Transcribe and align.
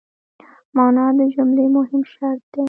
مانا 0.75 1.05
د 1.17 1.19
جملې 1.33 1.65
مهم 1.75 2.01
شرط 2.13 2.41
دئ. 2.53 2.59